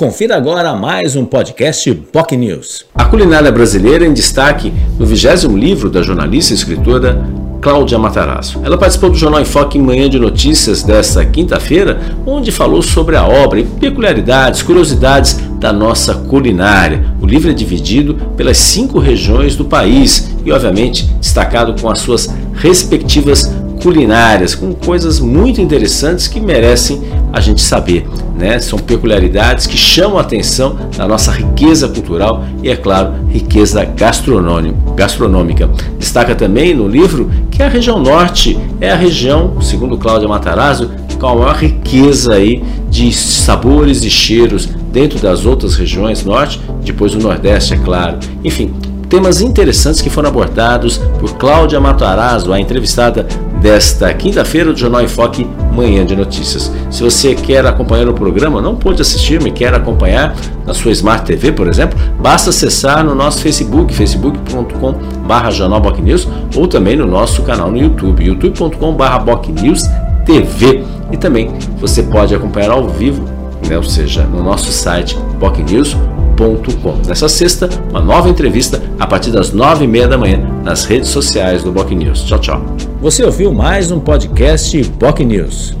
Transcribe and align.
Confira 0.00 0.36
agora 0.36 0.76
mais 0.76 1.16
um 1.16 1.24
podcast 1.24 1.92
POC 1.92 2.36
News. 2.36 2.86
A 2.94 3.06
culinária 3.06 3.50
brasileira 3.50 4.06
em 4.06 4.12
destaque 4.12 4.72
no 4.96 5.04
vigésimo 5.04 5.58
livro 5.58 5.90
da 5.90 6.02
jornalista 6.02 6.52
e 6.52 6.56
escritora 6.56 7.20
Cláudia 7.60 7.98
Matarazzo. 7.98 8.60
Ela 8.62 8.78
participou 8.78 9.10
do 9.10 9.16
Jornal 9.16 9.40
Enfoque 9.40 9.76
em 9.76 9.82
Manhã 9.82 10.08
de 10.08 10.16
Notícias 10.16 10.84
desta 10.84 11.26
quinta-feira, 11.26 12.00
onde 12.24 12.52
falou 12.52 12.80
sobre 12.80 13.16
a 13.16 13.26
obra 13.26 13.58
e 13.58 13.64
peculiaridades, 13.64 14.62
curiosidades 14.62 15.40
da 15.58 15.72
nossa 15.72 16.14
culinária. 16.14 17.04
O 17.20 17.26
livro 17.26 17.50
é 17.50 17.52
dividido 17.52 18.14
pelas 18.36 18.58
cinco 18.58 19.00
regiões 19.00 19.56
do 19.56 19.64
país 19.64 20.30
e, 20.44 20.52
obviamente, 20.52 21.06
destacado 21.20 21.74
com 21.82 21.90
as 21.90 21.98
suas 21.98 22.32
respectivas 22.54 23.52
culinárias, 23.82 24.54
com 24.54 24.72
coisas 24.72 25.20
muito 25.20 25.60
interessantes 25.60 26.26
que 26.28 26.40
merecem 26.40 27.02
a 27.32 27.40
gente 27.40 27.60
saber. 27.60 28.06
Né? 28.36 28.58
São 28.58 28.78
peculiaridades 28.78 29.66
que 29.66 29.76
chamam 29.76 30.18
a 30.18 30.22
atenção 30.22 30.76
da 30.96 31.08
nossa 31.08 31.32
riqueza 31.32 31.88
cultural 31.88 32.44
e, 32.62 32.68
é 32.68 32.76
claro, 32.76 33.14
riqueza 33.28 33.84
gastronômica. 33.84 35.68
Destaca 35.98 36.34
também 36.34 36.74
no 36.74 36.86
livro 36.86 37.30
que 37.50 37.62
a 37.62 37.68
região 37.68 38.00
norte 38.00 38.58
é 38.80 38.90
a 38.90 38.96
região, 38.96 39.60
segundo 39.60 39.98
Cláudia 39.98 40.28
Matarazzo, 40.28 40.90
com 41.18 41.26
a 41.26 41.34
maior 41.34 41.56
riqueza 41.56 42.34
aí 42.34 42.62
de 42.88 43.12
sabores 43.12 44.04
e 44.04 44.10
cheiros 44.10 44.66
dentro 44.92 45.18
das 45.18 45.44
outras 45.44 45.74
regiões 45.74 46.24
norte, 46.24 46.60
depois 46.82 47.14
o 47.14 47.18
nordeste, 47.18 47.74
é 47.74 47.76
claro. 47.76 48.18
Enfim, 48.44 48.72
temas 49.08 49.40
interessantes 49.40 50.00
que 50.00 50.10
foram 50.10 50.28
abordados 50.28 50.98
por 51.18 51.36
Cláudia 51.36 51.80
Matarazzo, 51.80 52.52
a 52.52 52.60
entrevistada 52.60 53.26
desta 53.60 54.12
quinta-feira 54.14 54.72
do 54.72 54.78
Jornal 54.78 55.02
Enfoque 55.02 55.46
Manhã 55.72 56.04
de 56.04 56.14
Notícias. 56.14 56.70
Se 56.90 57.02
você 57.02 57.34
quer 57.34 57.66
acompanhar 57.66 58.08
o 58.08 58.14
programa, 58.14 58.60
não 58.60 58.76
pode 58.76 59.02
assistir, 59.02 59.40
mas 59.42 59.52
quer 59.52 59.74
acompanhar 59.74 60.34
na 60.66 60.74
sua 60.74 60.92
Smart 60.92 61.24
TV, 61.24 61.52
por 61.52 61.66
exemplo, 61.66 61.98
basta 62.20 62.50
acessar 62.50 63.04
no 63.04 63.14
nosso 63.14 63.40
Facebook, 63.40 63.92
facebook.com.br 63.94 65.50
jornalbocnews 65.50 66.28
ou 66.54 66.68
também 66.68 66.96
no 66.96 67.06
nosso 67.06 67.42
canal 67.42 67.70
no 67.70 67.78
YouTube, 67.78 68.24
youtube.com.br 68.24 69.18
bocnewstv. 69.24 70.84
E 71.10 71.16
também 71.16 71.50
você 71.80 72.02
pode 72.02 72.34
acompanhar 72.34 72.70
ao 72.70 72.88
vivo, 72.88 73.24
né, 73.66 73.76
ou 73.76 73.82
seja, 73.82 74.24
no 74.24 74.42
nosso 74.42 74.70
site 74.70 75.16
Nessa 77.06 77.28
sexta, 77.28 77.68
uma 77.90 78.00
nova 78.00 78.28
entrevista 78.28 78.80
a 78.98 79.06
partir 79.06 79.32
das 79.32 79.52
nove 79.52 79.84
e 79.84 79.88
meia 79.88 80.06
da 80.06 80.16
manhã 80.16 80.38
nas 80.62 80.84
redes 80.84 81.08
sociais 81.08 81.64
do 81.64 81.72
Boc 81.72 81.90
News. 81.90 82.22
Tchau, 82.22 82.38
tchau. 82.38 82.62
Você 83.00 83.24
ouviu 83.24 83.52
mais 83.52 83.90
um 83.90 83.98
podcast 83.98 84.80
Boc 85.00 85.18
News. 85.18 85.76